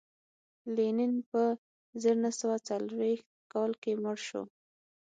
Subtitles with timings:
[0.75, 1.41] لینین په
[2.01, 4.43] زر نه سوه څلرویشت کال کې مړ شو